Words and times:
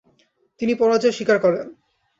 তিনি 0.59 0.73
পরাজয় 0.75 1.15
স্বীকার 1.17 1.37
করেন। 1.39 1.67